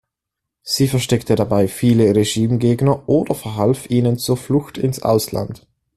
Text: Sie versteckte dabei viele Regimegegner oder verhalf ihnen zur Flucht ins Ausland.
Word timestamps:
Sie 0.63 0.87
versteckte 0.87 1.35
dabei 1.35 1.67
viele 1.67 2.15
Regimegegner 2.15 3.07
oder 3.07 3.35
verhalf 3.35 3.87
ihnen 3.91 4.17
zur 4.17 4.35
Flucht 4.35 4.79
ins 4.79 5.03
Ausland. 5.03 5.67